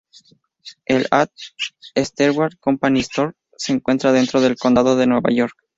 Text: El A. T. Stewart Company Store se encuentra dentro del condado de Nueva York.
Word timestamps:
El 0.85 1.05
A. 1.11 1.27
T. 1.27 2.03
Stewart 2.03 2.57
Company 2.59 3.01
Store 3.01 3.33
se 3.55 3.71
encuentra 3.71 4.11
dentro 4.11 4.41
del 4.41 4.55
condado 4.57 4.95
de 4.95 5.05
Nueva 5.05 5.29
York. 5.31 5.55